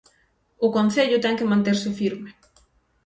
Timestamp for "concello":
0.77-1.23